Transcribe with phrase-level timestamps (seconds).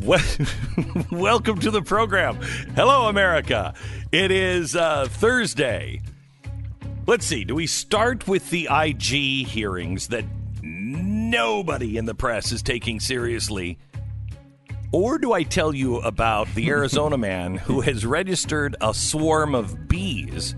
[1.10, 2.36] Welcome to the program.
[2.76, 3.74] Hello, America.
[4.12, 6.00] It is uh, Thursday.
[7.06, 7.44] Let's see.
[7.44, 10.24] Do we start with the IG hearings that
[10.62, 13.78] nobody in the press is taking seriously?
[14.92, 19.88] Or do I tell you about the Arizona man who has registered a swarm of
[19.88, 20.54] bees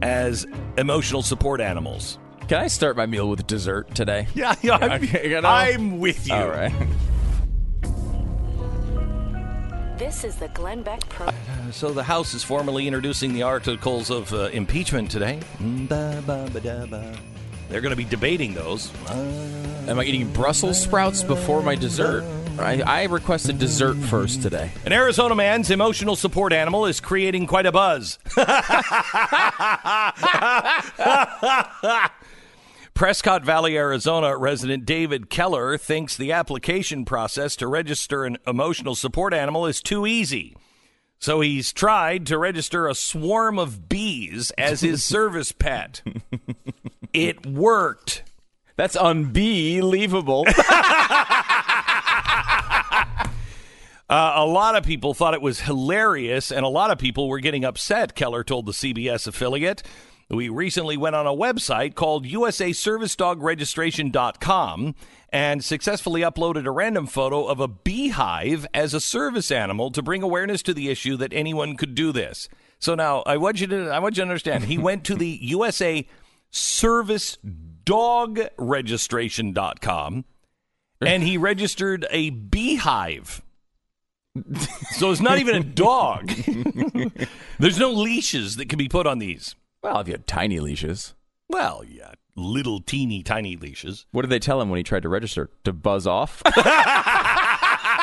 [0.00, 0.46] as
[0.78, 2.18] emotional support animals?
[2.46, 4.28] Can I start my meal with dessert today?
[4.34, 5.48] Yeah, yeah I'm, Okay, you know?
[5.48, 6.34] I'm with you.
[6.34, 6.72] All right.
[10.00, 11.26] This is the Glenn Beck Pro.
[11.26, 11.32] Uh,
[11.72, 15.40] so the House is formally introducing the articles of uh, impeachment today.
[15.58, 15.88] Mm,
[17.68, 18.90] They're going to be debating those.
[19.06, 22.24] Uh, Am I eating Brussels sprouts before my dessert?
[22.58, 24.70] I, I requested dessert first today.
[24.86, 28.18] An Arizona man's emotional support animal is creating quite a buzz.
[33.00, 39.32] Prescott Valley, Arizona resident David Keller thinks the application process to register an emotional support
[39.32, 40.54] animal is too easy.
[41.18, 46.02] So he's tried to register a swarm of bees as his service pet.
[47.14, 48.22] It worked.
[48.76, 50.44] That's unbelievable.
[54.10, 57.38] Uh, a lot of people thought it was hilarious, and a lot of people were
[57.38, 59.84] getting upset, Keller told the CBS affiliate.
[60.30, 64.94] We recently went on a website called USAServiceDogRegistration.com
[65.32, 70.22] and successfully uploaded a random photo of a beehive as a service animal to bring
[70.22, 72.48] awareness to the issue that anyone could do this.
[72.78, 74.64] So now I want you to I want you to understand.
[74.64, 76.06] He went to the USA
[76.50, 77.36] Service
[77.84, 80.24] Dog Registration.com
[81.00, 83.42] and he registered a beehive.
[84.92, 86.28] So it's not even a dog.
[87.58, 89.56] There's no leashes that can be put on these.
[89.82, 91.14] Well, if you had tiny leashes.
[91.48, 94.06] Well, yeah, little teeny tiny leashes.
[94.12, 95.50] What did they tell him when he tried to register?
[95.64, 96.42] To buzz off?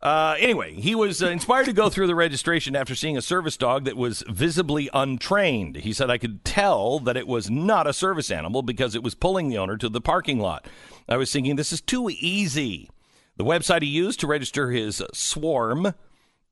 [0.00, 3.56] Uh, anyway, he was uh, inspired to go through the registration after seeing a service
[3.56, 5.76] dog that was visibly untrained.
[5.76, 9.16] He said, I could tell that it was not a service animal because it was
[9.16, 10.68] pulling the owner to the parking lot.
[11.08, 12.88] I was thinking, this is too easy.
[13.36, 15.94] The website he used to register his swarm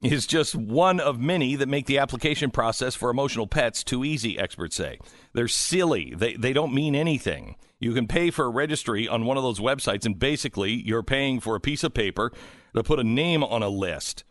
[0.02, 4.38] is just one of many that make the application process for emotional pets too easy,
[4.38, 4.98] experts say.
[5.32, 7.56] They're silly, they, they don't mean anything.
[7.80, 11.40] You can pay for a registry on one of those websites, and basically, you're paying
[11.40, 12.32] for a piece of paper
[12.74, 14.24] to put a name on a list.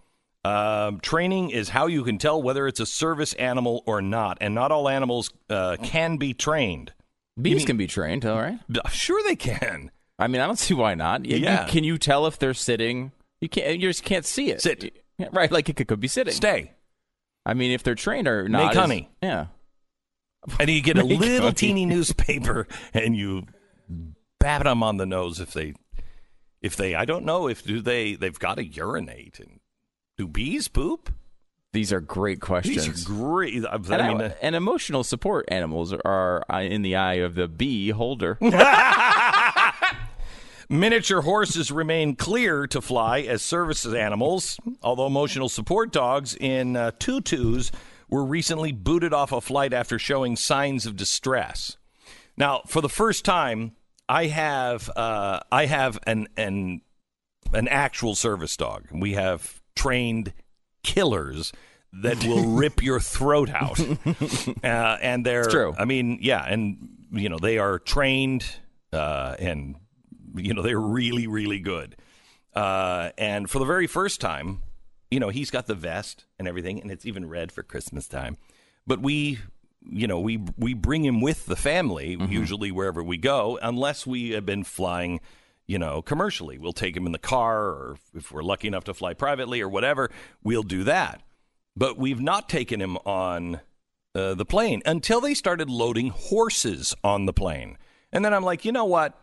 [0.43, 4.53] Um, training is how you can tell whether it's a service animal or not, and
[4.53, 6.93] not all animals uh, can be trained.
[7.41, 8.59] Bees mean- can be trained, all right.
[8.91, 9.91] Sure, they can.
[10.19, 11.25] I mean, I don't see why not.
[11.25, 11.67] You- you- Yeah.
[11.67, 13.11] can you tell if they're sitting?
[13.41, 13.79] You can't.
[13.79, 14.61] You just can't see it.
[14.61, 15.04] Sit.
[15.31, 16.33] Right, like it could, could be sitting.
[16.33, 16.73] Stay.
[17.45, 18.63] I mean, if they're trained or not.
[18.63, 19.09] Make is- honey.
[19.21, 19.47] Yeah.
[20.59, 21.53] And you get a Make little honey.
[21.55, 23.43] teeny newspaper, and you
[24.39, 25.73] bat them on the nose if they,
[26.61, 26.93] if they.
[26.95, 28.15] I don't know if do they.
[28.15, 29.59] They've got to urinate and
[30.17, 31.11] do bees poop?
[31.73, 32.85] These are great questions.
[32.85, 33.65] These are great.
[33.65, 37.47] I, and, I mean, uh, and emotional support animals are in the eye of the
[37.49, 38.37] bee holder.
[40.69, 46.91] Miniature horses remain clear to fly as service animals, although emotional support dogs in uh,
[46.97, 47.71] tutus
[48.09, 51.77] were recently booted off a flight after showing signs of distress.
[52.37, 53.75] Now, for the first time,
[54.07, 56.81] I have uh, I have an an
[57.53, 58.87] an actual service dog.
[58.91, 60.33] We have trained
[60.83, 61.51] killers
[61.93, 63.79] that will rip your throat out,
[64.63, 65.73] uh, and they're It's true.
[65.77, 68.45] I mean, yeah, and you know they are trained
[68.91, 69.75] uh, and
[70.35, 71.95] you know they're really really good.
[72.53, 74.61] Uh, and for the very first time,
[75.11, 78.37] you know he's got the vest and everything, and it's even red for Christmas time.
[78.87, 79.39] But we,
[79.81, 84.31] you know, we we bring him with the family usually wherever we go, unless we
[84.31, 85.19] have been flying.
[85.67, 88.93] You know, commercially, we'll take him in the car, or if we're lucky enough to
[88.93, 90.11] fly privately or whatever,
[90.43, 91.23] we'll do that.
[91.75, 93.61] But we've not taken him on
[94.13, 97.77] uh, the plane until they started loading horses on the plane.
[98.15, 99.13] And then I'm like, you know what?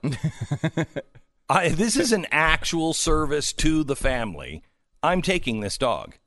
[1.48, 4.62] I, this is an actual service to the family.
[5.02, 6.18] I'm taking this dog.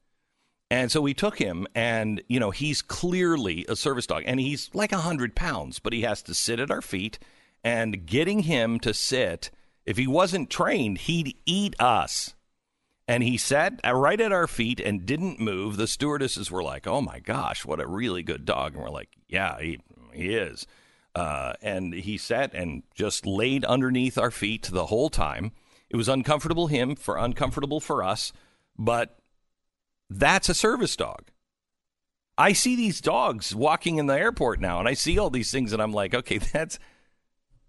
[0.72, 4.72] And so we took him, and, you know, he's clearly a service dog, and he's
[4.74, 7.20] like a 100 pounds, but he has to sit at our feet.
[7.64, 9.52] And getting him to sit,
[9.86, 12.34] if he wasn't trained, he'd eat us.
[13.08, 15.78] And he sat right at our feet and didn't move.
[15.78, 19.10] The stewardesses were like, "Oh my gosh, what a really good dog!" And we're like,
[19.30, 19.80] "Yeah, he,
[20.12, 20.66] he is."
[21.16, 25.54] Uh, and he sat and just laid underneath our feet the whole time.
[25.90, 28.34] It was uncomfortable him for uncomfortable for us,
[28.78, 29.18] but
[30.10, 31.32] that's a service dog.
[32.38, 35.72] I see these dogs walking in the airport now, and I see all these things,
[35.72, 36.80] and I'm like, okay, that's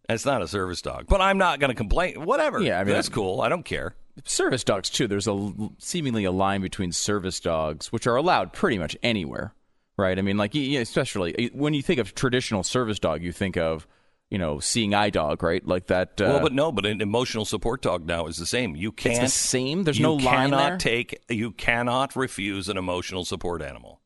[0.08, 1.06] that's not a service dog.
[1.08, 2.24] But I'm not going to complain.
[2.24, 2.60] Whatever.
[2.60, 3.40] Yeah, I mean, that's cool.
[3.40, 3.94] I don't care.
[4.24, 5.06] service dogs too.
[5.06, 9.52] There's a seemingly a line between service dogs, which are allowed pretty much anywhere,
[9.96, 10.18] right?
[10.18, 13.86] I mean, like especially when you think of traditional service dog, you think of
[14.30, 15.66] you know seeing eye dog, right?
[15.66, 16.20] Like that.
[16.20, 18.76] Uh, well, but no, but an emotional support dog now is the same.
[18.76, 19.22] You can't.
[19.22, 19.84] It's the same.
[19.84, 20.78] There's no line cannot there.
[20.78, 21.22] take.
[21.28, 24.00] You cannot refuse an emotional support animal.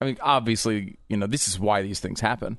[0.00, 2.58] I mean, obviously, you know this is why these things happen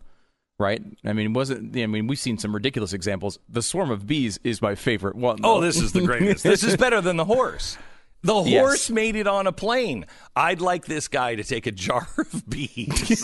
[0.58, 0.82] right?
[1.04, 3.40] I mean, wasn't I mean, we've seen some ridiculous examples.
[3.50, 5.40] The swarm of bees is my favorite one.
[5.44, 6.44] Oh, this is the greatest.
[6.44, 7.78] this is better than the horse.
[8.26, 8.90] The horse Yes.
[8.90, 10.08] made it on a plane.
[10.36, 13.24] I'd like this guy to take a jar of bees.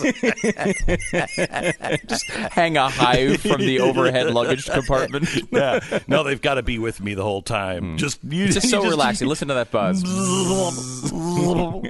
[2.06, 5.28] just hang a hive from the overhead luggage compartment.
[5.50, 5.80] yeah.
[6.06, 7.82] No, they've got to be with me the whole time.
[7.92, 7.96] Hmm.
[7.96, 9.26] Just you, It's just so relaxing.
[9.28, 10.02] Listen to that buzz.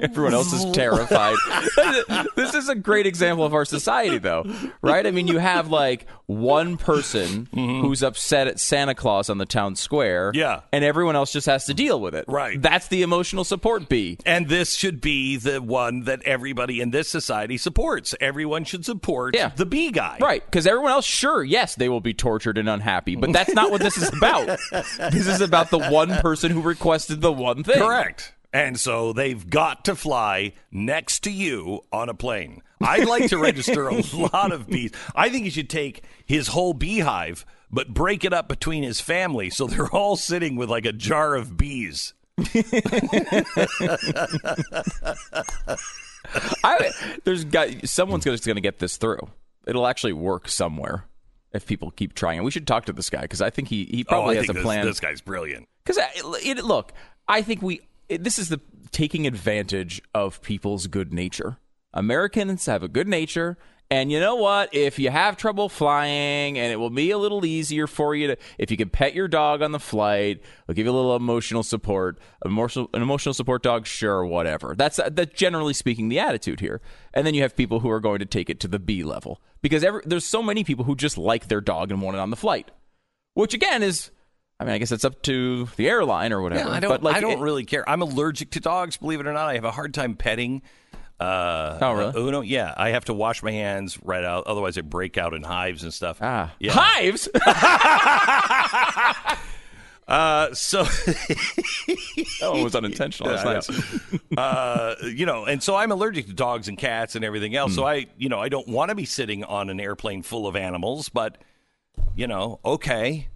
[0.03, 1.35] Everyone else is terrified.
[2.35, 4.43] this is a great example of our society, though,
[4.81, 5.05] right?
[5.05, 7.81] I mean, you have like one person mm-hmm.
[7.81, 10.61] who's upset at Santa Claus on the town square, Yeah.
[10.71, 12.25] and everyone else just has to deal with it.
[12.27, 12.59] Right.
[12.61, 14.17] That's the emotional support bee.
[14.25, 18.15] And this should be the one that everybody in this society supports.
[18.19, 19.49] Everyone should support Yeah.
[19.55, 20.17] the bee guy.
[20.19, 23.69] Right, because everyone else, sure, yes, they will be tortured and unhappy, but that's not
[23.69, 24.57] what this is about.
[25.11, 27.77] this is about the one person who requested the one thing.
[27.77, 28.33] Correct.
[28.51, 32.61] And so they've got to fly next to you on a plane.
[32.79, 34.91] I'd like to register a lot of bees.
[35.15, 39.49] I think you should take his whole beehive, but break it up between his family
[39.49, 42.13] so they're all sitting with like a jar of bees.
[46.63, 46.91] I,
[47.25, 49.29] there's got someone's going to get this through.
[49.67, 51.05] It'll actually work somewhere
[51.53, 52.39] if people keep trying.
[52.39, 54.41] And we should talk to this guy because I think he he oh, probably oh,
[54.41, 54.85] has a this, plan.
[54.85, 55.67] This guy's brilliant.
[55.83, 56.07] Because uh,
[56.63, 56.93] look,
[57.27, 58.59] I think we it, this is the
[58.91, 61.57] taking advantage of people's good nature.
[61.93, 63.57] Americans have a good nature.
[63.93, 64.73] And you know what?
[64.73, 68.37] If you have trouble flying, and it will be a little easier for you to,
[68.57, 71.61] if you can pet your dog on the flight, they'll give you a little emotional
[71.61, 72.17] support.
[72.43, 74.73] Emotional, an emotional support dog, sure, whatever.
[74.75, 76.81] That's that's generally speaking the attitude here.
[77.13, 79.39] And then you have people who are going to take it to the B level
[79.61, 82.31] because every, there's so many people who just like their dog and want it on
[82.31, 82.71] the flight,
[83.35, 84.09] which again is
[84.59, 86.67] I mean, I guess it's up to the airline or whatever.
[86.67, 86.89] Yeah, I don't.
[86.89, 87.87] but like, I don't it- really care.
[87.87, 88.97] I'm allergic to dogs.
[88.97, 90.63] Believe it or not, I have a hard time petting.
[91.23, 92.27] Uh, Oh, really?
[92.27, 94.47] Uno, yeah, I have to wash my hands right out.
[94.47, 96.17] Otherwise, I break out in hives and stuff.
[96.21, 96.71] Ah, yeah.
[96.73, 97.29] hives.
[100.05, 100.81] Uh, so
[102.41, 103.29] oh, it was unintentional.
[103.29, 103.99] That's nice.
[104.37, 107.71] uh, you know, and so I'm allergic to dogs and cats and everything else.
[107.71, 107.75] Hmm.
[107.75, 110.57] So I, you know, I don't want to be sitting on an airplane full of
[110.57, 111.37] animals, but
[112.15, 113.29] you know, okay.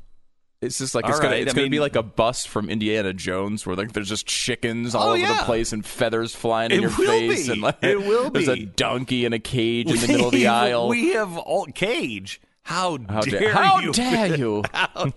[0.61, 2.69] It's just like All it's gonna right, it's I gonna be like a bus from
[2.69, 5.37] Indiana Jones where like there's just chickens all Oh, over yeah.
[5.37, 7.53] the place and feathers flying in your face be.
[7.53, 10.47] and like It will there's a donkey in a cage in the middle of the
[10.47, 10.87] aisle.
[10.89, 12.41] We have all cage.
[12.63, 13.93] How, how dare, dare, how you?
[13.93, 14.63] dare you?
[14.73, 15.13] How,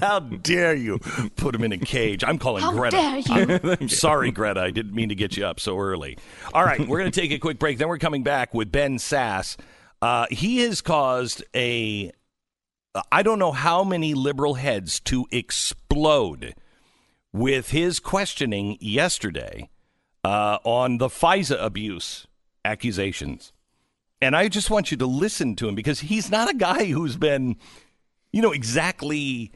[0.00, 0.98] how dare you
[1.34, 2.22] put him in a cage?
[2.22, 2.96] I'm calling How Greta.
[2.96, 3.76] dare you?
[3.80, 4.60] I'm sorry, Greta.
[4.60, 6.18] I didn't mean to get you up so early.
[6.52, 7.78] All right, we're going to take a quick break.
[7.78, 9.56] Then we're coming back with Ben Sasse.
[10.00, 12.12] Uh, he has caused a,
[13.10, 16.54] I don't know how many liberal heads to explode
[17.32, 19.68] with his questioning yesterday
[20.22, 22.26] uh, on the FISA abuse
[22.64, 23.52] accusations.
[24.22, 27.16] And I just want you to listen to him because he's not a guy who's
[27.16, 27.56] been,
[28.32, 29.52] you know, exactly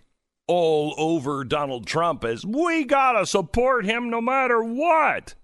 [0.49, 5.35] all over Donald Trump as we got to support him no matter what.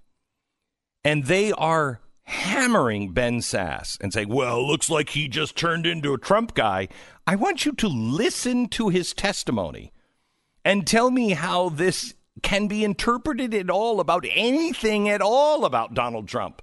[1.04, 6.14] And they are hammering Ben Sasse and saying, well, looks like he just turned into
[6.14, 6.88] a Trump guy.
[7.26, 9.92] I want you to listen to his testimony
[10.64, 15.94] and tell me how this can be interpreted at all about anything at all about
[15.94, 16.62] Donald Trump.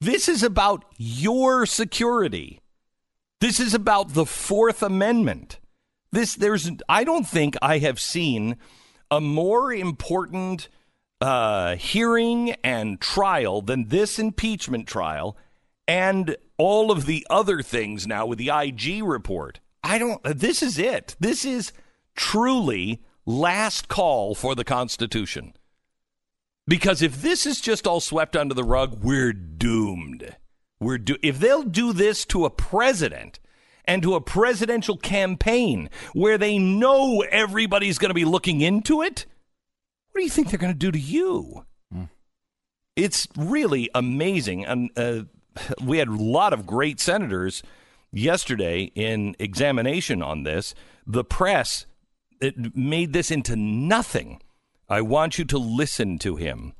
[0.00, 2.60] This is about your security.
[3.40, 5.58] This is about the Fourth Amendment.
[6.12, 8.56] This there's I don't think I have seen
[9.10, 10.68] a more important
[11.20, 15.36] uh, hearing and trial than this impeachment trial
[15.86, 19.60] and all of the other things now with the IG report.
[19.82, 21.16] I don't this is it.
[21.20, 21.72] This is
[22.14, 25.54] truly last call for the Constitution.
[26.66, 30.36] Because if this is just all swept under the rug, we're doomed.
[30.80, 33.38] We're do- if they'll do this to a president
[33.84, 39.26] and to a presidential campaign where they know everybody's going to be looking into it,
[40.14, 41.66] what do you think they're going to do to you?
[42.94, 44.64] It's really amazing.
[44.64, 45.22] And uh,
[45.82, 47.64] we had a lot of great senators
[48.12, 50.72] yesterday in examination on this.
[51.04, 51.86] The press
[52.40, 54.40] it made this into nothing.
[54.88, 56.74] I want you to listen to him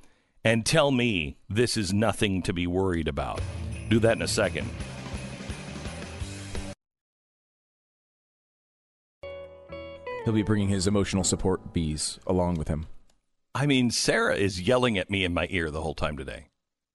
[0.44, 3.40] and tell me this is nothing to be worried about.
[3.88, 4.70] Do that in a second.
[10.24, 12.86] He'll be bringing his emotional support bees along with him.
[13.54, 16.48] I mean, Sarah is yelling at me in my ear the whole time today.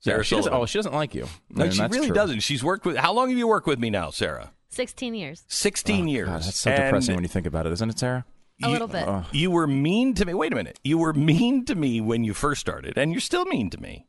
[0.04, 1.28] Yeah, Sarah she doesn't, oh, she doesn't like you.
[1.50, 2.16] no, And she really true.
[2.16, 2.40] doesn't.
[2.42, 2.98] She's worked with.
[2.98, 4.52] How long have you worked with me now, Sarah?
[4.70, 5.44] 16 years.
[5.48, 6.28] Sixteen years.
[6.30, 8.26] Oh, God, that's so And depressing when you think about it, isn't it, Sarah?
[8.62, 9.08] A you- little bit.
[9.08, 9.26] Oh.
[9.32, 10.34] You were mean to me.
[10.34, 10.80] Wait a minute.
[10.84, 14.06] You were mean to me when you first started, and you're still mean to me.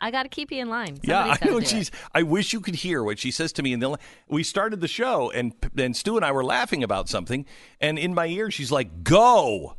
[0.00, 0.98] I got to keep you in line.
[1.02, 1.52] yeah, I know.
[1.52, 1.68] do it.
[1.68, 1.90] She's.
[2.14, 3.72] I wish you could hear what she says to me.
[3.72, 3.96] And then
[4.28, 7.44] we started the show, and then Stu and I were laughing about something,
[7.80, 9.76] and in my ear, she's like, "Go,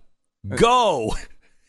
[0.51, 1.13] uh, go."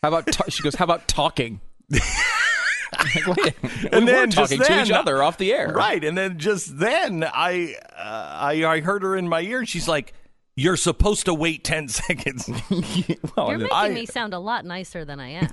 [0.09, 0.75] How about ta- she goes?
[0.75, 1.59] How about talking?
[1.91, 6.03] like, wait, we And were then just talking to each other off the air, Right,
[6.03, 9.59] and then just then I, uh, I I heard her in my ear.
[9.59, 10.13] and She's like,
[10.55, 12.47] "You're supposed to wait ten seconds."
[13.35, 15.47] well, You're making I- me sound a lot nicer than I am.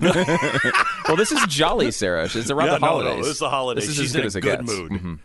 [1.07, 2.23] well, this is jolly, Sarah.
[2.23, 3.23] It's around Yeah, the no, holidays.
[3.25, 3.87] no, it's the holidays.
[3.87, 4.71] This is She's as good in as a it good gets.
[4.71, 4.91] mood.
[4.91, 5.19] Mhm.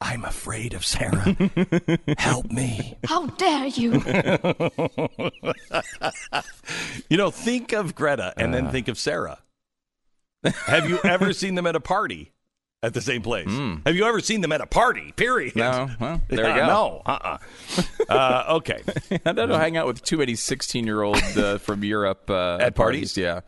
[0.00, 1.36] I'm afraid of Sarah.
[2.18, 2.96] Help me.
[3.04, 3.92] How dare you?
[7.08, 8.60] You know, think of Greta and Uh.
[8.60, 9.38] then think of Sarah.
[10.66, 12.32] Have you ever seen them at a party
[12.82, 13.48] at the same place?
[13.86, 15.12] Have you ever seen them at a party?
[15.12, 15.54] Period.
[15.56, 16.66] No, well, there Yeah, you go.
[16.66, 17.02] No.
[17.06, 17.38] Uh-uh.
[18.08, 18.80] uh Okay.
[19.24, 23.16] I don't know, hang out with too many sixteen-year-old uh, from Europe uh, At parties?
[23.16, 23.40] Yeah,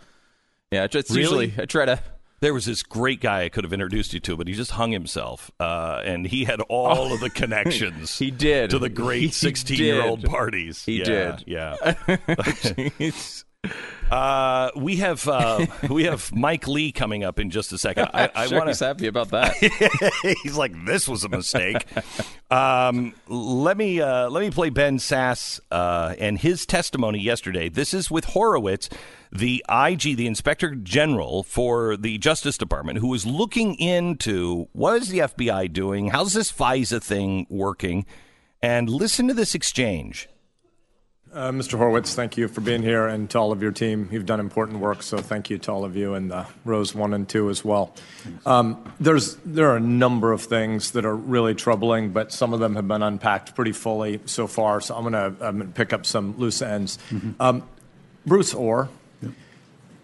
[0.71, 0.85] yeah.
[0.85, 1.47] It's it's Really?
[1.49, 2.01] usually I try to.
[2.41, 4.93] There was this great guy I could have introduced you to, but he just hung
[4.93, 8.17] himself, uh, and he had all of the connections.
[8.19, 8.71] He did.
[8.71, 10.85] to the great sixteen-year-old parties.
[10.85, 11.45] He Yeah, did.
[11.47, 11.95] Yeah.
[14.11, 18.09] Uh, we have uh, we have Mike Lee coming up in just a second.
[18.15, 18.87] I, I sure want he's to.
[18.87, 19.55] happy about that.
[20.43, 21.85] He's like, this was a mistake.
[22.51, 27.69] um, let me uh, let me play Ben Sasse uh, and his testimony yesterday.
[27.69, 28.89] This is with Horowitz,
[29.31, 35.09] the IG, the Inspector General for the Justice Department, who was looking into what is
[35.11, 38.07] the FBI doing, how's this FISA thing working,
[38.63, 40.29] and listen to this exchange.
[41.33, 41.77] Uh, Mr.
[41.77, 44.09] Horowitz, thank you for being here, and to all of your team.
[44.11, 47.13] You've done important work, so thank you to all of you and the rows one
[47.13, 47.95] and two as well.
[48.47, 52.61] Um, there's there are a number of things that are really troubling, but some of
[52.61, 54.81] them have been unpacked pretty fully so far.
[54.81, 56.99] So I'm going to um, pick up some loose ends.
[57.39, 57.63] Um,
[58.25, 58.89] Bruce Ohr,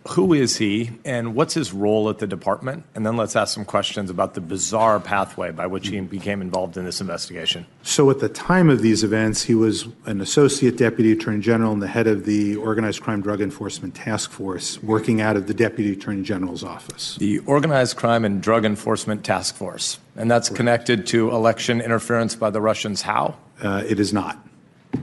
[0.08, 2.84] who is he, and what's his role at the department?
[2.94, 6.76] And then let's ask some questions about the bizarre pathway by which he became involved
[6.76, 7.64] in this investigation.
[7.82, 11.80] So at the time of these events, he was an associate deputy attorney general and
[11.80, 15.92] the head of the Organized Crime Drug Enforcement Task Force, working out of the deputy
[15.92, 17.16] attorney general's office.
[17.16, 19.98] the Organized Crime and Drug Enforcement Task Force.
[20.16, 23.02] And that's connected to election interference by the Russians.
[23.02, 23.36] How?
[23.62, 24.38] Uh, it is not.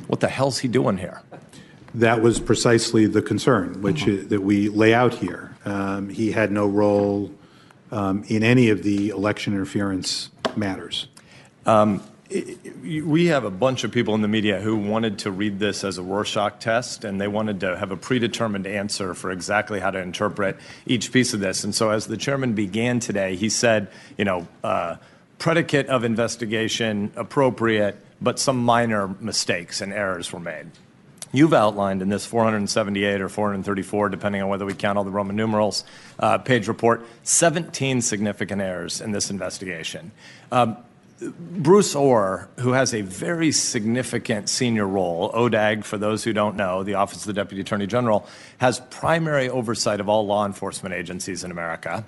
[0.08, 1.22] What the hell's he doing here?
[1.96, 4.12] That was precisely the concern, which Uh-huh.
[4.12, 5.56] is, that we lay out here.
[5.66, 7.32] Um, he had no role
[7.92, 11.08] um, in any of the election interference matters.
[12.82, 15.98] We have a bunch of people in the media who wanted to read this as
[15.98, 20.00] a Rorschach test, and they wanted to have a predetermined answer for exactly how to
[20.00, 21.66] interpret each piece of this.
[21.66, 24.96] And so, as the chairman began today, he said, you know, uh,
[25.40, 30.68] predicate of investigation appropriate, but some minor mistakes and errors were made.
[31.34, 35.36] You've outlined in this 478 or 434, depending on whether we count all the Roman
[35.36, 35.86] numerals,
[36.20, 40.12] uh, page report, 17 significant errors in this investigation.
[40.52, 40.78] Um,
[41.22, 46.84] Bruce Ohr, who has a very significant senior role, ODAG, for those who don't know,
[46.84, 51.44] the Office of the Deputy Attorney General, has primary oversight of all law enforcement agencies
[51.44, 52.04] in America.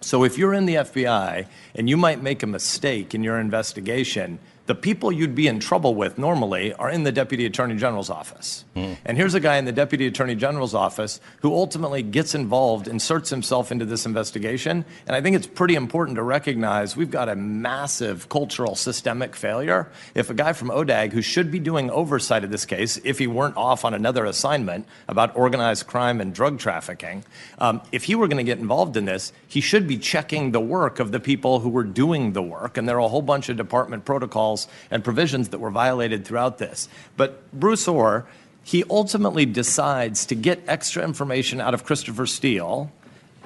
[0.00, 4.38] So if you're in the FBI and you might make a mistake in your investigation,
[4.66, 8.64] the people you'd be in trouble with normally are in the Deputy Attorney General's office.
[9.04, 13.28] And here's a guy in the Deputy Attorney General's office who ultimately gets involved, inserts
[13.28, 14.84] himself into this investigation.
[15.06, 19.90] And I think it's pretty important to recognize we've got a massive cultural systemic failure.
[20.14, 23.26] If a guy from ODAG who should be doing oversight of this case, if he
[23.26, 27.24] weren't off on another assignment about organized crime and drug trafficking,
[27.58, 30.60] um, if he were going to get involved in this, he should be checking the
[30.60, 32.78] work of the people who were doing the work.
[32.78, 34.53] And there are a whole bunch of department protocols
[34.90, 36.88] and provisions that were violated throughout this.
[37.16, 38.26] But Bruce Ohr,
[38.62, 42.90] he ultimately decides to get extra information out of Christopher Steele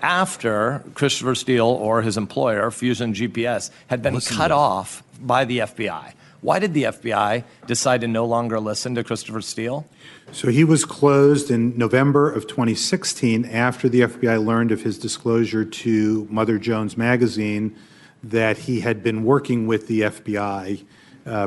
[0.03, 6.13] after Christopher Steele or his employer, Fusion GPS, had been cut off by the FBI.
[6.41, 9.87] Why did the FBI decide to no longer listen to Christopher Steele?
[10.31, 15.65] So he was closed in November of 2016 after the FBI learned of his disclosure
[15.65, 17.75] to Mother Jones magazine
[18.23, 20.85] that he had been working with the FBI uh,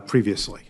[0.08, 0.62] previously.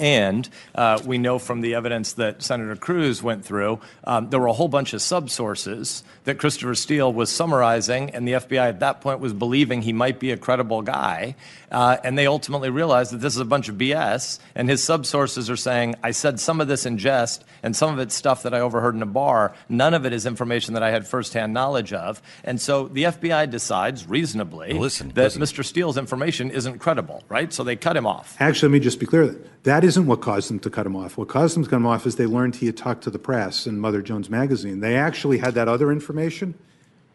[0.00, 4.46] And uh, we know from the evidence that Senator Cruz went through, um, there were
[4.46, 9.02] a whole bunch of subsources that Christopher Steele was summarizing, and the FBI at that
[9.02, 11.36] point was believing he might be a credible guy.
[11.70, 15.48] Uh, and they ultimately realized that this is a bunch of BS, and his subsources
[15.48, 18.54] are saying, I said some of this in jest, and some of it's stuff that
[18.54, 19.54] I overheard in a bar.
[19.68, 22.20] None of it is information that I had firsthand knowledge of.
[22.44, 25.42] And so the FBI decides, reasonably, Listen, that listen.
[25.42, 25.64] Mr.
[25.64, 27.52] Steele's information isn't credible, right?
[27.52, 28.36] So they cut him off.
[28.40, 29.26] Actually, let me just be clear.
[29.26, 31.16] that That isn't what caused them to cut him off.
[31.16, 33.18] What caused them to cut him off is they learned he had talked to the
[33.18, 34.80] press in Mother Jones magazine.
[34.80, 36.54] They actually had that other information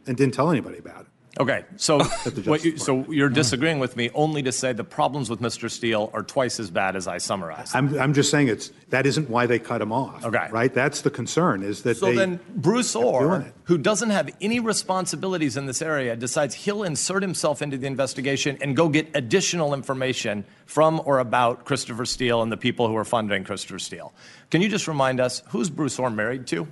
[0.08, 1.08] and didn't tell anybody about it.
[1.38, 2.02] Okay, so
[2.46, 5.70] what you, so you're disagreeing with me only to say the problems with Mr.
[5.70, 7.76] Steele are twice as bad as I summarized.
[7.76, 10.24] I'm, I'm just saying it's that isn't why they cut him off.
[10.24, 10.48] Okay.
[10.50, 10.74] Right?
[10.74, 15.66] That's the concern is that So then Bruce Ohr, who doesn't have any responsibilities in
[15.66, 21.02] this area, decides he'll insert himself into the investigation and go get additional information from
[21.04, 24.14] or about Christopher Steele and the people who are funding Christopher Steele.
[24.52, 26.68] Can you just remind us who's Bruce Ohr married to?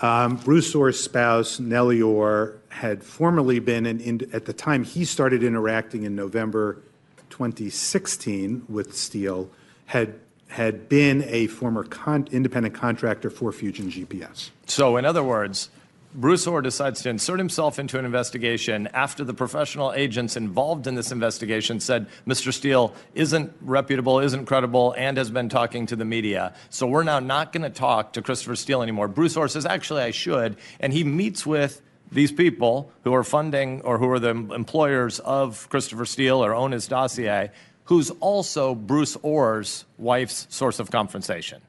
[0.00, 5.06] Um, Bruce Ohr's spouse, Nellie Ohr, had formerly been, an, in, at the time he
[5.06, 6.82] started interacting in November
[7.30, 9.50] 2016 with Steele,
[9.86, 10.14] had,
[10.48, 14.50] had been a former con, independent contractor for Fusion GPS.
[14.66, 15.70] So, in other words,
[16.14, 20.96] Bruce Ohr decides to insert himself into an investigation after the professional agents involved in
[20.96, 22.52] this investigation said Mr.
[22.52, 26.54] Steele isn't reputable, isn't credible, and has been talking to the media.
[26.68, 29.08] So we're now not going to talk to Christopher Steele anymore.
[29.08, 30.56] Bruce Ohr says, actually, I should.
[30.78, 35.68] And he meets with these people who are funding or who are the employers of
[35.68, 37.50] Christopher Steele or own his dossier,
[37.84, 41.62] who's also Bruce Ohr's wife's source of compensation.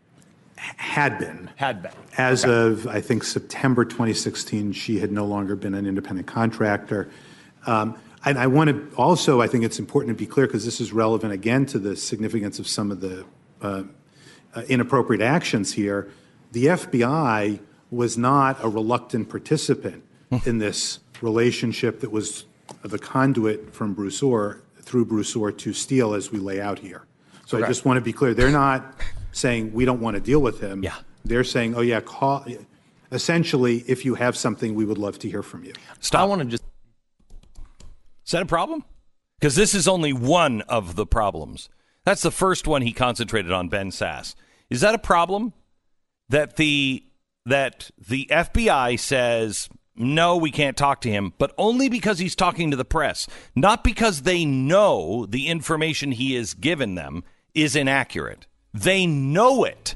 [0.55, 1.49] Had been.
[1.55, 1.91] Had been.
[2.17, 7.09] As of, I think, September 2016, she had no longer been an independent contractor.
[7.67, 10.81] Um, and I want to also, I think it's important to be clear because this
[10.81, 13.25] is relevant again to the significance of some of the
[13.61, 13.83] uh,
[14.55, 16.09] uh, inappropriate actions here.
[16.51, 17.59] The FBI
[17.91, 20.03] was not a reluctant participant
[20.45, 22.45] in this relationship that was
[22.83, 27.03] the conduit from Bruce Ohr through Bruce Ohr to Steele as we lay out here.
[27.45, 27.71] So I Correct.
[27.71, 28.33] just want to be clear.
[28.33, 28.99] They're not
[29.31, 30.83] saying we don't want to deal with him.
[30.83, 30.95] Yeah.
[31.23, 32.45] They're saying, oh, yeah, call.
[33.11, 35.73] Essentially, if you have something, we would love to hear from you.
[36.13, 36.63] I want to just
[38.25, 38.83] Is that a problem?
[39.39, 41.69] Because this is only one of the problems.
[42.03, 44.35] That's the first one he concentrated on, Ben Sasse.
[44.69, 45.53] Is that a problem?
[46.29, 47.03] That the
[47.45, 52.71] that the FBI says no, we can't talk to him, but only because he's talking
[52.71, 58.45] to the press, not because they know the information he has given them is inaccurate.
[58.73, 59.95] They know it,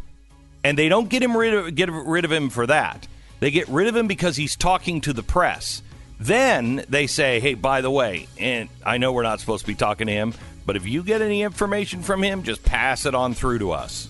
[0.63, 3.07] and they don't get him rid of, get rid of him for that.
[3.39, 5.81] They get rid of him because he's talking to the press.
[6.19, 9.75] Then they say, "Hey, by the way, and I know we're not supposed to be
[9.75, 10.33] talking to him,
[10.65, 14.07] but if you get any information from him, just pass it on through to us."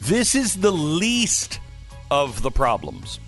[0.00, 1.60] This is the least
[2.10, 3.20] of the problems.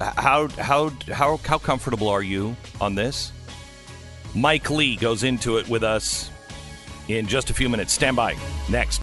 [0.00, 3.32] How how how how comfortable are you on this?
[4.34, 6.30] Mike Lee goes into it with us
[7.08, 7.92] in just a few minutes.
[7.92, 8.36] Stand by.
[8.68, 9.00] Next.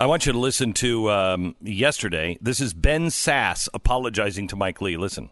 [0.00, 2.38] I want you to listen to um, yesterday.
[2.40, 4.96] This is Ben Sasse apologizing to Mike Lee.
[4.96, 5.30] Listen.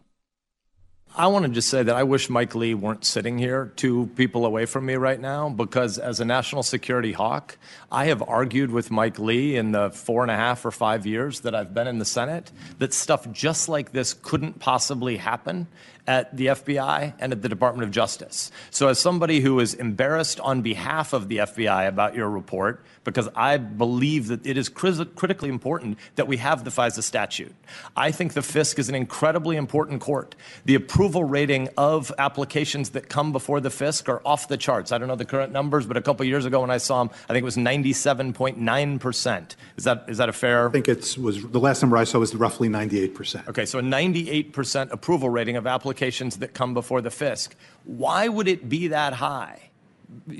[1.18, 4.44] I want to just say that I wish Mike Lee weren't sitting here two people
[4.44, 7.56] away from me right now because, as a national security hawk,
[7.90, 11.40] I have argued with Mike Lee in the four and a half or five years
[11.40, 15.68] that I've been in the Senate that stuff just like this couldn't possibly happen
[16.06, 18.52] at the FBI and at the Department of Justice.
[18.70, 23.28] So, as somebody who is embarrassed on behalf of the FBI about your report, because
[23.34, 27.54] I believe that it is critically important that we have the FISA statute.
[27.96, 30.34] I think the FISC is an incredibly important court.
[30.64, 34.92] The approval rating of applications that come before the FISC are off the charts.
[34.92, 37.14] I don't know the current numbers, but a couple years ago when I saw them,
[37.24, 39.56] I think it was 97.9%.
[39.76, 40.68] Is that, is that a fair?
[40.68, 43.48] I think it's was the last number I saw was roughly 98%.
[43.48, 47.50] Okay, so a 98% approval rating of applications that come before the FISC.
[47.84, 49.65] Why would it be that high?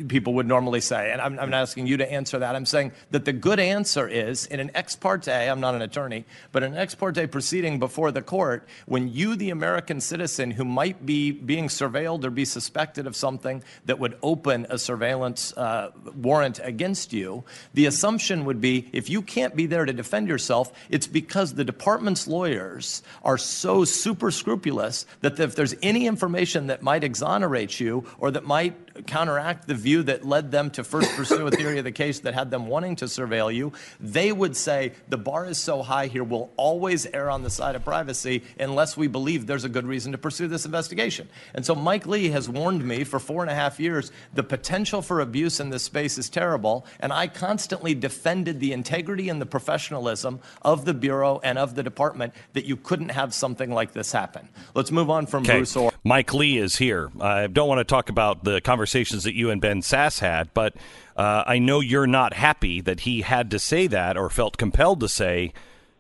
[0.09, 2.55] People would normally say, and I'm, I'm not asking you to answer that.
[2.55, 6.25] I'm saying that the good answer is in an ex parte, I'm not an attorney,
[6.53, 11.05] but an ex parte proceeding before the court, when you, the American citizen who might
[11.05, 16.61] be being surveilled or be suspected of something that would open a surveillance uh, warrant
[16.63, 21.07] against you, the assumption would be if you can't be there to defend yourself, it's
[21.07, 27.05] because the department's lawyers are so super scrupulous that if there's any information that might
[27.05, 31.51] exonerate you or that might counteract the view that led them to first pursue a
[31.51, 33.73] theory of the case that had them wanting to surveil you.
[34.01, 37.75] They would say the bar is so high here, we'll always err on the side
[37.75, 41.29] of privacy unless we believe there's a good reason to pursue this investigation.
[41.55, 45.03] And so Mike Lee has warned me for four and a half years the potential
[45.03, 46.87] for abuse in this space is terrible.
[47.01, 51.83] And I constantly defended the integrity and the professionalism of the Bureau and of the
[51.83, 54.49] department that you couldn't have something like this happen.
[54.75, 55.59] Let's move on from Okay.
[55.59, 55.93] Bruce Ohr.
[56.05, 57.11] Mike Lee is here.
[57.21, 60.75] I don't want to talk about the conversations that you and Ben Sasse had, but
[61.17, 65.01] uh, I know you're not happy that he had to say that or felt compelled
[65.01, 65.53] to say,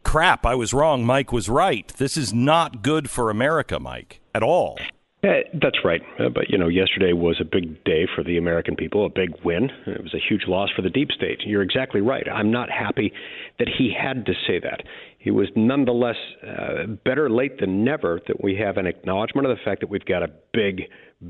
[0.04, 1.04] crap, I was wrong.
[1.04, 1.88] Mike was right.
[1.96, 4.78] This is not good for America, Mike, at all.
[5.24, 6.02] Uh, that's right.
[6.20, 9.30] Uh, but, you know, yesterday was a big day for the American people, a big
[9.42, 9.68] win.
[9.86, 11.40] It was a huge loss for the deep state.
[11.44, 12.28] You're exactly right.
[12.32, 13.12] I'm not happy
[13.58, 14.84] that he had to say that.
[15.26, 16.14] It was nonetheless
[16.46, 20.04] uh, better late than never that we have an acknowledgement of the fact that we've
[20.04, 20.82] got a big,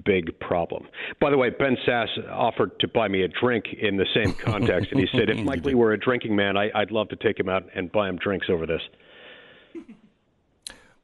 [0.04, 0.86] big problem.
[1.18, 4.92] By the way, Ben Sasse offered to buy me a drink in the same context,
[4.92, 7.40] and he said, if Mike Lee were a drinking man, I, I'd love to take
[7.40, 8.82] him out and buy him drinks over this.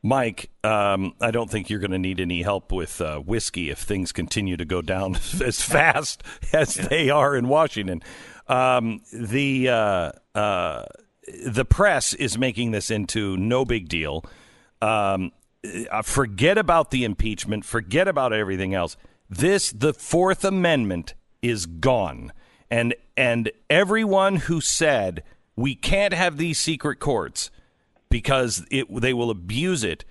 [0.02, 3.78] Mike, um, I don't think you're going to need any help with uh, whiskey if
[3.78, 8.02] things continue to go down as fast as they are in Washington.
[8.48, 10.84] Um, the uh, uh,
[11.46, 14.24] the press is making this into no big deal.
[14.80, 15.32] Um,
[15.90, 17.64] uh, forget about the impeachment.
[17.64, 18.96] Forget about everything else.
[19.30, 22.32] This the Fourth Amendment is gone,
[22.70, 25.22] and and everyone who said
[25.56, 27.50] we can't have these secret courts
[28.10, 30.04] because it, they will abuse it.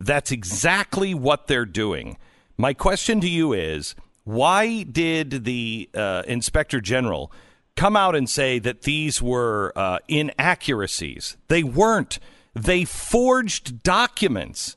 [0.00, 2.16] That's exactly what they're doing.
[2.56, 7.32] My question to you is why did the uh, inspector general
[7.78, 11.36] come out and say that these were uh, inaccuracies?
[11.46, 12.18] They weren't.
[12.54, 14.76] They forged documents.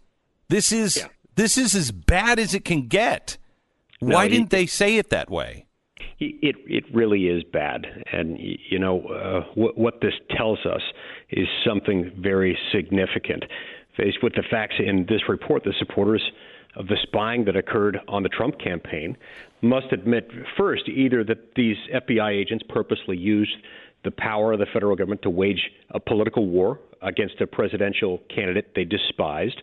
[0.50, 3.38] This is this is as bad as it can get.
[4.00, 5.66] Why he- didn't they say it that way?
[6.20, 10.82] It it really is bad, and you know uh, what what this tells us
[11.32, 13.44] is something very significant.
[13.98, 16.24] Faced with the facts in this report, the supporters
[16.76, 19.18] of the spying that occurred on the Trump campaign
[19.62, 23.56] must admit first either that these FBI agents purposely used
[24.04, 28.72] the power of the federal government to wage a political war against a presidential candidate
[28.76, 29.62] they despised,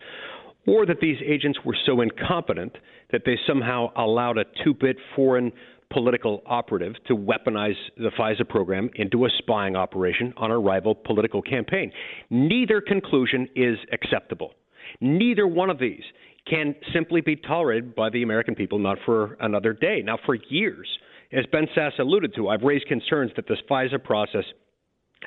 [0.66, 2.76] or that these agents were so incompetent
[3.10, 5.52] that they somehow allowed a two bit foreign
[5.90, 11.40] political operative to weaponize the FISA program into a spying operation on a rival political
[11.40, 11.90] campaign.
[12.28, 14.52] Neither conclusion is acceptable.
[15.00, 16.02] Neither one of these
[16.48, 20.02] can simply be tolerated by the American people, not for another day.
[20.04, 20.88] Now, for years,
[21.32, 24.44] as Ben Sasse alluded to, I've raised concerns that this FISA process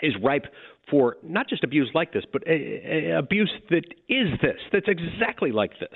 [0.02, 0.46] is ripe
[0.90, 5.52] for not just abuse like this, but a, a abuse that is this, that's exactly
[5.52, 5.90] like this,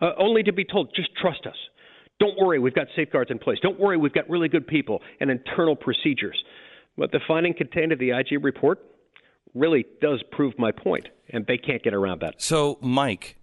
[0.00, 1.56] uh, only to be told, just trust us.
[2.18, 3.58] Don't worry, we've got safeguards in place.
[3.62, 6.42] Don't worry, we've got really good people and internal procedures.
[6.96, 8.80] But the finding contained in the IG report
[9.54, 12.40] really does prove my point, and they can't get around that.
[12.40, 13.35] So, Mike,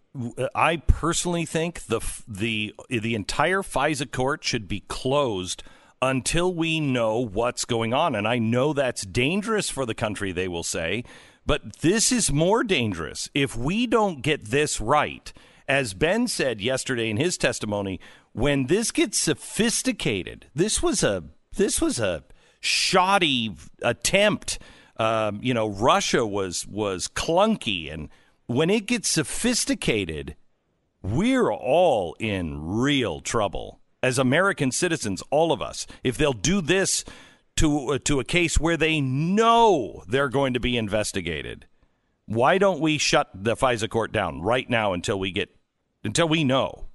[0.54, 5.63] I personally think the the the entire FISA court should be closed
[6.02, 10.32] until we know what's going on, and I know that's dangerous for the country.
[10.32, 11.04] They will say,
[11.45, 15.34] but this is more dangerous if we don't get this right.
[15.67, 17.99] As Ben said yesterday in his testimony,
[18.34, 21.23] when this gets sophisticated, this was a
[21.56, 22.23] this was a
[22.60, 24.60] shoddy attempt.
[24.97, 28.10] Um, you know, Russia was was clunky, and
[28.47, 30.36] when it gets sophisticated,
[31.01, 35.23] we're all in real trouble as American citizens.
[35.32, 37.03] All of us, if they'll do this
[37.58, 41.67] to uh, to a case where they know they're going to be investigated,
[42.25, 45.56] why don't we shut the FISA court down right now until we get
[46.03, 46.86] until we know?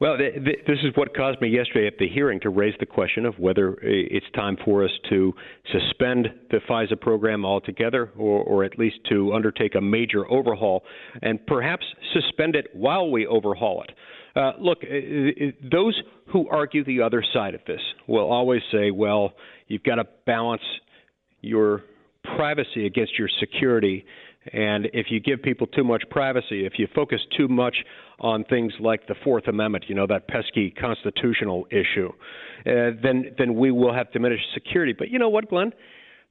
[0.00, 2.86] Well, th- th- this is what caused me yesterday at the hearing to raise the
[2.86, 5.32] question of whether uh, it's time for us to
[5.70, 10.82] suspend the FISA program altogether or, or at least to undertake a major overhaul
[11.22, 13.92] and perhaps suspend it while we overhaul it.
[14.36, 16.00] Uh, look, uh, uh, those
[16.32, 19.32] who argue the other side of this will always say, well,
[19.68, 20.62] you've got to balance
[21.40, 21.82] your
[22.36, 24.04] privacy against your security.
[24.52, 27.76] And if you give people too much privacy, if you focus too much
[28.20, 32.10] on things like the Fourth Amendment, you know, that pesky constitutional issue,
[32.66, 34.92] uh, then, then we will have diminished security.
[34.96, 35.72] But you know what, Glenn?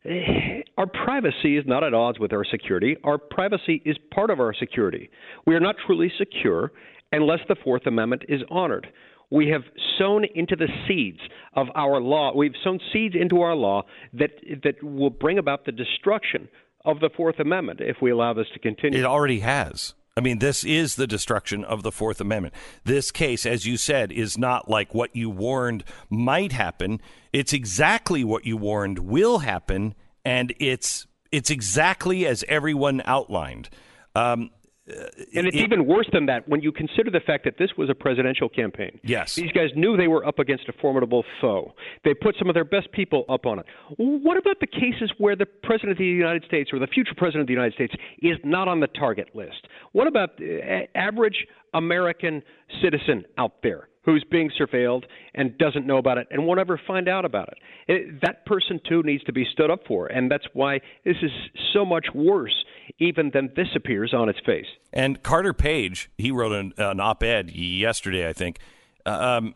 [0.06, 2.97] Eh, Our privacy is not at odds with our security.
[3.04, 5.10] Our privacy is part of our security.
[5.45, 6.71] We are not truly secure
[7.12, 8.88] unless the Fourth Amendment is honored.
[9.30, 9.63] We have
[9.97, 11.19] sown into the seeds
[11.56, 12.36] of our law.
[12.36, 14.32] We've sown seeds into our law that
[14.63, 16.47] that will bring about the destruction
[16.86, 19.00] of the Fourth Amendment if we allow this to continue.
[19.00, 19.93] It already has.
[20.15, 22.54] I mean, this is the destruction of the Fourth Amendment.
[22.84, 27.02] This case, as you said, is not like what you warned might happen.
[27.32, 33.69] It's exactly what you warned will happen, and it's it's exactly as everyone outlined.
[34.13, 34.52] Um,
[34.89, 37.69] Uh, and it's it- even worse than that when you consider the fact that this
[37.78, 39.00] was a presidential campaign.
[39.04, 39.36] Yes.
[39.36, 41.74] These guys knew they were up against a formidable foe.
[42.04, 43.65] They put some of their best people up on it.
[43.98, 47.41] What about the cases where the president of the United States or the future president
[47.41, 49.67] of the United States is not on the target list?
[49.93, 52.44] What about uh, the average American
[52.82, 57.08] citizen out there who's being surveilled and doesn't know about it and won't ever find
[57.08, 57.58] out about it?
[57.88, 61.32] it that person too needs to be stood up for, and that's why this is
[61.74, 62.66] so much worse
[63.00, 64.66] even than this appears on its face.
[64.92, 68.60] And Carter Page, he wrote an, an op-ed yesterday, I think.
[69.06, 69.56] Um,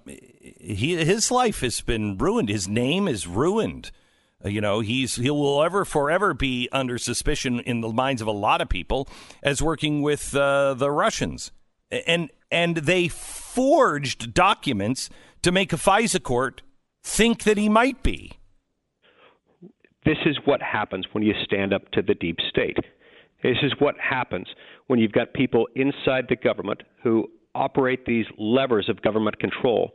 [0.59, 2.49] he his life has been ruined.
[2.49, 3.91] His name is ruined.
[4.43, 8.27] Uh, You know, he's he will ever forever be under suspicion in the minds of
[8.27, 9.07] a lot of people
[9.41, 11.51] as working with uh, the Russians,
[11.91, 15.09] and and they forged documents
[15.41, 16.61] to make a FISA court
[17.03, 18.33] think that he might be.
[20.05, 22.77] This is what happens when you stand up to the deep state.
[23.43, 24.47] This is what happens
[24.87, 29.91] when you've got people inside the government who operate these levers of government control,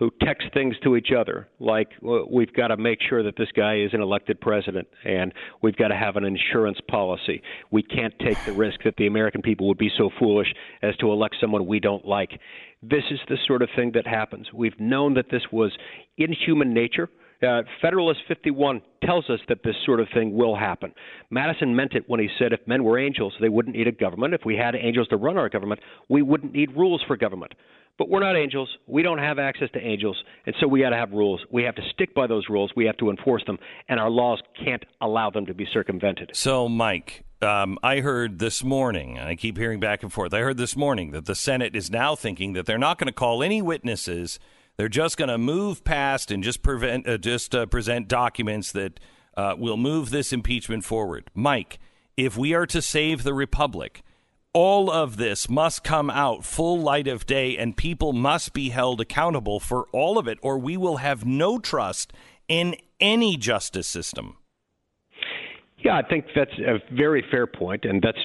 [0.00, 1.90] who text things to each other like,
[2.28, 5.32] we've got to make sure that this guy is an elected president, and
[5.62, 7.42] we've got to have an insurance policy.
[7.70, 10.48] We can't take the risk that the American people would be so foolish
[10.82, 12.40] as to elect someone we don't like.
[12.82, 14.46] This is the sort of thing that happens.
[14.54, 15.70] We've known that this was
[16.16, 17.10] in human nature.
[17.46, 20.94] Uh, Federalist 51 tells us that this sort of thing will happen.
[21.30, 24.32] Madison meant it when he said if men were angels, they wouldn't need a government.
[24.32, 27.52] If we had angels to run our government, we wouldn't need rules for government.
[28.00, 28.78] But we're not angels.
[28.86, 31.44] We don't have access to angels, and so we got to have rules.
[31.50, 32.72] We have to stick by those rules.
[32.74, 33.58] We have to enforce them,
[33.90, 36.30] and our laws can't allow them to be circumvented.
[36.32, 40.32] So, Mike, um, I heard this morning, I keep hearing back and forth.
[40.32, 43.12] I heard this morning that the Senate is now thinking that they're not going to
[43.12, 44.40] call any witnesses.
[44.78, 48.98] They're just going to move past and just prevent, uh, just uh, present documents that
[49.36, 51.30] uh, will move this impeachment forward.
[51.34, 51.78] Mike,
[52.16, 54.02] if we are to save the republic,
[54.52, 59.00] all of this must come out full light of day, and people must be held
[59.00, 62.12] accountable for all of it, or we will have no trust
[62.48, 64.36] in any justice system.
[65.82, 68.18] Yeah, I think that's a very fair point, and that's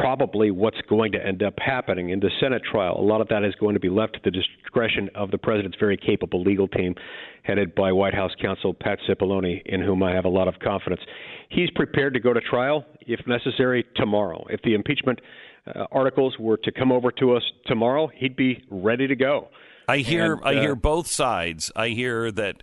[0.00, 2.96] probably what's going to end up happening in the Senate trial.
[2.98, 5.78] A lot of that is going to be left to the discretion of the president's
[5.80, 6.94] very capable legal team,
[7.42, 11.00] headed by White House counsel Pat Cipollone, in whom I have a lot of confidence.
[11.48, 14.44] He's prepared to go to trial, if necessary, tomorrow.
[14.50, 15.20] If the impeachment
[15.66, 19.48] uh, articles were to come over to us tomorrow, he'd be ready to go.
[19.88, 21.72] I hear And, I uh, hear both sides.
[21.74, 22.62] I hear that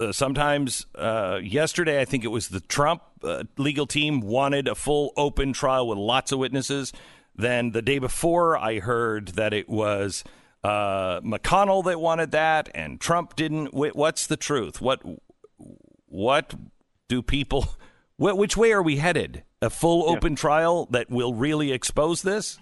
[0.00, 4.74] uh, sometimes uh, yesterday I think it was the Trump uh, legal team wanted a
[4.74, 6.92] full open trial with lots of witnesses.
[7.36, 10.24] Then the day before I heard that it was
[10.62, 13.66] uh, McConnell that wanted that and Trump didn't.
[13.68, 14.80] Wh- What's the truth?
[14.80, 15.02] What
[16.06, 16.54] what
[17.08, 17.68] do people?
[18.16, 19.42] Wh- which way are we headed?
[19.64, 22.58] A full open trial that will really expose this?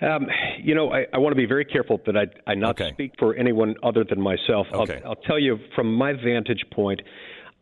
[0.00, 0.26] Um,
[0.62, 2.92] you know, I, I want to be very careful that I, I not Okay.
[2.92, 4.66] speak for anyone other than myself.
[4.72, 5.00] Okay.
[5.04, 7.00] I'll, I'll tell you from my vantage point,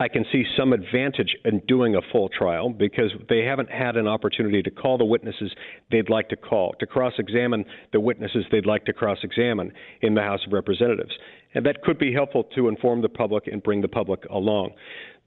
[0.00, 4.08] I can see some advantage in doing a full trial because they haven't had an
[4.08, 5.54] opportunity to call the witnesses
[5.92, 10.14] they'd like to call, to cross examine the witnesses they'd like to cross examine in
[10.14, 11.12] the House of Representatives.
[11.54, 14.72] And that could be helpful to inform the public and bring the public along.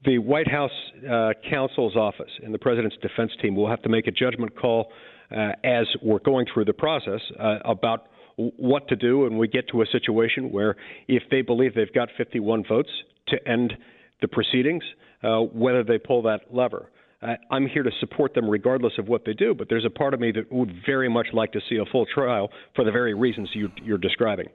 [0.04, 0.70] The White House
[1.10, 4.92] uh, counsel's office and the president's defense team will have to make a judgment call
[5.30, 8.06] uh, as we're going through the process uh, about
[8.36, 10.76] what to do, and we get to a situation where
[11.08, 12.90] if they believe they've got 51 votes
[13.28, 13.74] to end
[14.20, 14.84] the proceedings,
[15.24, 16.90] uh, whether they pull that lever.
[17.20, 20.14] Uh, I'm here to support them regardless of what they do, but there's a part
[20.14, 23.14] of me that would very much like to see a full trial for the very
[23.14, 24.46] reasons you, you're describing.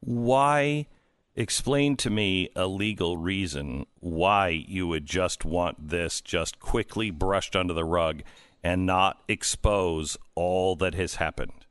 [0.00, 0.86] why
[1.34, 7.54] explain to me a legal reason why you would just want this just quickly brushed
[7.54, 8.22] under the rug
[8.62, 11.64] and not expose all that has happened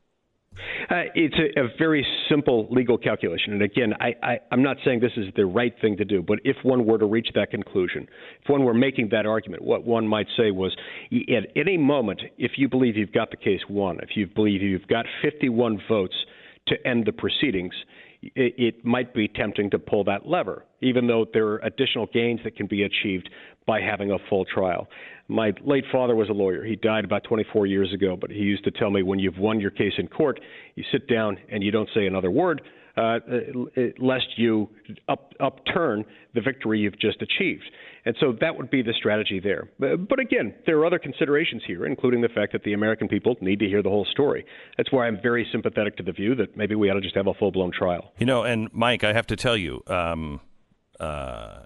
[0.89, 3.54] Uh, it's a, a very simple legal calculation.
[3.54, 6.58] And again, I, I'm not saying this is the right thing to do, but if
[6.63, 8.08] one were to reach that conclusion,
[8.41, 10.76] if one were making that argument, what one might say was
[11.12, 14.88] at any moment, if you believe you've got the case won, if you believe you've
[14.88, 16.15] got 51 votes
[16.67, 17.74] to end the proceedings,
[18.22, 22.40] it, it might be tempting to pull that lever, even though there are additional gains
[22.44, 23.30] that can be achieved
[23.66, 24.88] by having a full trial.
[25.28, 26.64] My late father was a lawyer.
[26.66, 29.60] He died about 24 years ago, but he used to tell me when you've won
[29.60, 30.40] your case in court,
[30.76, 32.62] you sit down and you don't say another word
[32.97, 33.19] uh, uh,
[33.99, 34.69] lest you
[35.08, 37.69] up, upturn the victory you've just achieved.
[38.06, 39.69] And so that would be the strategy there.
[39.78, 43.60] But, again, there are other considerations here, including the fact that the American people need
[43.60, 44.45] to hear the whole story.
[44.78, 47.28] That's why I'm very sympathetic to the view that maybe we ought to just have
[47.28, 48.13] a full blown trial.
[48.17, 50.39] You know, and Mike, I have to tell you, um,
[50.99, 51.63] uh,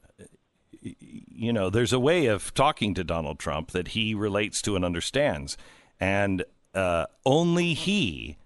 [0.81, 4.83] you know, there's a way of talking to Donald Trump that he relates to and
[4.83, 5.57] understands,
[5.99, 8.37] and uh, only he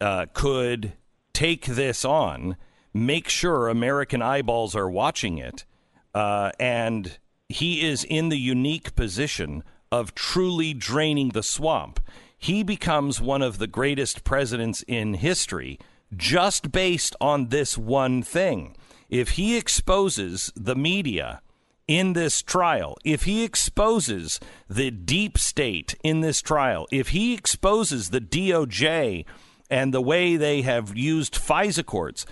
[0.00, 0.94] uh, could
[1.34, 2.56] take this on,
[2.94, 5.66] make sure American eyeballs are watching it,
[6.14, 7.18] uh, and
[7.48, 12.00] he is in the unique position of truly draining the swamp.
[12.38, 15.78] He becomes one of the greatest presidents in history
[16.16, 18.76] just based on this one thing.
[19.08, 21.40] If he exposes the media
[21.86, 28.10] in this trial, if he exposes the deep state in this trial, if he exposes
[28.10, 29.24] the DOJ
[29.70, 32.26] and the way they have used FISA courts,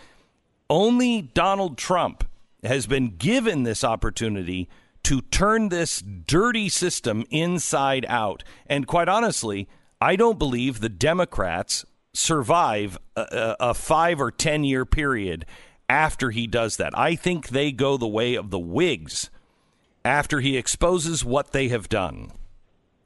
[0.69, 2.25] only Donald Trump
[2.63, 4.69] has been given this opportunity
[5.03, 8.45] to turn this dirty system inside out.
[8.67, 9.69] And quite honestly,
[10.01, 15.45] I don't believe the Democrats survive a, a, five or 10 year period
[15.89, 16.97] after he does that.
[16.97, 19.31] I think they go the way of the Whigs
[20.05, 22.33] after he exposes what they have done.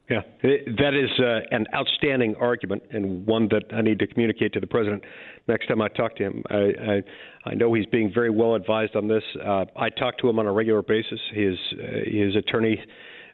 [0.09, 4.61] Yeah, that is uh, an outstanding argument and one that I need to communicate to
[4.61, 5.03] the president
[5.49, 6.43] next time I talk to him.
[6.49, 7.03] I I,
[7.49, 9.23] I know he's being very well advised on this.
[9.45, 11.19] Uh, I talk to him on a regular basis.
[11.33, 12.79] His uh, his attorney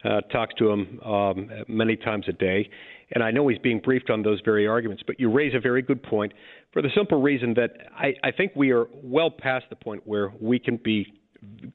[0.03, 2.67] uh, talks to him um, many times a day,
[3.11, 5.03] and I know he's being briefed on those very arguments.
[5.05, 6.33] But you raise a very good point
[6.71, 10.33] for the simple reason that I, I think we are well past the point where
[10.41, 11.05] we can be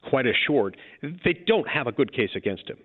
[0.09, 2.77] quite assured they don't have a good case against him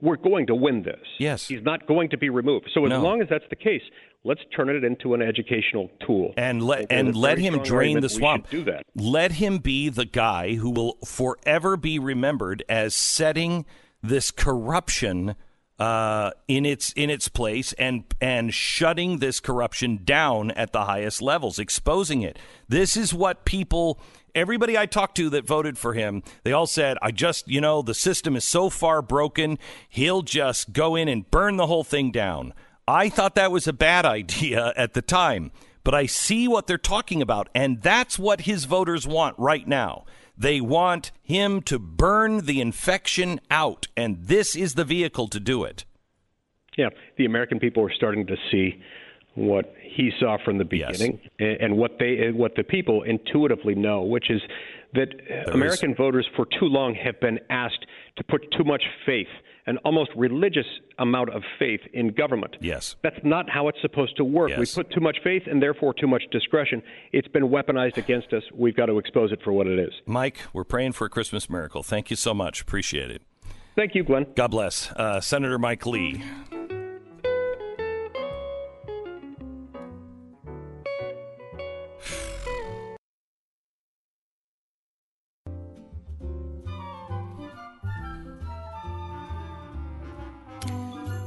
[0.00, 1.00] we're going to win this.
[1.18, 1.48] Yes.
[1.48, 2.70] He's not going to be removed.
[2.72, 3.00] So as no.
[3.02, 3.82] long as that's the case,
[4.24, 6.34] let's turn it into an educational tool.
[6.36, 8.50] And let and, let him drain the swamp.
[8.50, 8.84] Do that.
[8.94, 13.66] Let him be the guy who will forever be remembered as setting
[14.02, 15.34] this corruption
[15.78, 21.22] uh, in its in its place and and shutting this corruption down at the highest
[21.22, 22.38] levels, exposing it.
[22.68, 24.00] This is what people
[24.34, 27.82] everybody I talked to that voted for him, they all said, I just, you know,
[27.82, 32.12] the system is so far broken, he'll just go in and burn the whole thing
[32.12, 32.54] down.
[32.86, 35.50] I thought that was a bad idea at the time,
[35.84, 40.04] but I see what they're talking about, and that's what his voters want right now.
[40.38, 45.64] They want him to burn the infection out, and this is the vehicle to do
[45.64, 45.84] it.
[46.76, 48.80] Yeah, the American people are starting to see
[49.34, 51.58] what he saw from the beginning yes.
[51.60, 54.40] and what they what the people intuitively know, which is
[54.94, 55.96] that there American is.
[55.96, 57.84] voters for too long have been asked
[58.16, 59.28] to put too much faith,
[59.68, 60.66] an almost religious
[60.98, 62.56] amount of faith in government.
[62.60, 62.96] Yes.
[63.02, 64.48] That's not how it's supposed to work.
[64.48, 64.58] Yes.
[64.58, 66.82] We put too much faith and therefore too much discretion.
[67.12, 68.42] It's been weaponized against us.
[68.54, 69.92] We've got to expose it for what it is.
[70.06, 71.82] Mike, we're praying for a Christmas miracle.
[71.82, 72.62] Thank you so much.
[72.62, 73.22] Appreciate it.
[73.76, 74.26] Thank you, Glenn.
[74.34, 74.90] God bless.
[74.92, 76.22] Uh, Senator Mike Lee.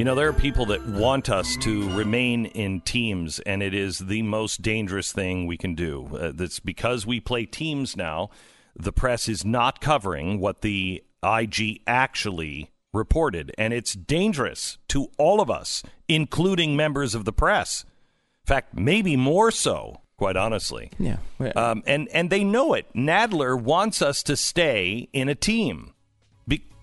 [0.01, 3.99] You know, there are people that want us to remain in teams, and it is
[3.99, 6.09] the most dangerous thing we can do.
[6.17, 8.31] Uh, that's because we play teams now.
[8.75, 15.39] The press is not covering what the IG actually reported, and it's dangerous to all
[15.39, 17.83] of us, including members of the press.
[17.83, 20.89] In fact, maybe more so, quite honestly.
[20.97, 21.17] Yeah.
[21.55, 22.91] Um, and and they know it.
[22.95, 25.93] Nadler wants us to stay in a team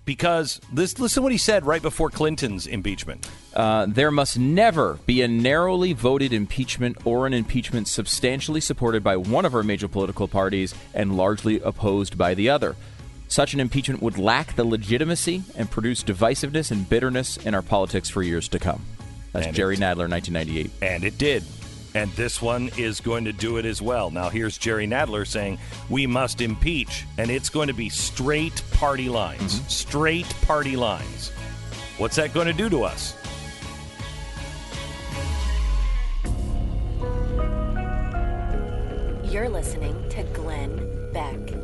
[0.08, 3.28] because this, listen what he said right before Clinton's impeachment.
[3.52, 9.18] Uh, there must never be a narrowly voted impeachment or an impeachment substantially supported by
[9.18, 12.74] one of our major political parties and largely opposed by the other.
[13.28, 18.08] Such an impeachment would lack the legitimacy and produce divisiveness and bitterness in our politics
[18.08, 18.80] for years to come.
[19.32, 20.70] That's and Jerry Nadler, 1998.
[20.80, 21.44] And it did.
[21.94, 24.10] And this one is going to do it as well.
[24.10, 29.08] Now, here's Jerry Nadler saying we must impeach, and it's going to be straight party
[29.08, 29.56] lines.
[29.56, 29.68] Mm-hmm.
[29.68, 31.30] Straight party lines.
[31.96, 33.14] What's that going to do to us?
[39.32, 41.57] You're listening to Glenn Beck.